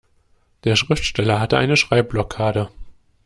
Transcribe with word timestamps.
Der 0.63 0.75
Schriftsteller 0.75 1.39
hatte 1.39 1.59
eine 1.59 1.77
Schreibblockade. 1.77 2.71